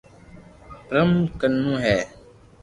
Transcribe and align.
پرم 0.87 1.11
ڪنو 1.39 1.61
ھي 1.83 1.97